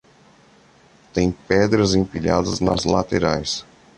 Tem 1.13 1.31
pedras 1.31 1.93
empilhadas 1.93 2.59
nas 2.59 2.85
laterais. 2.85 3.63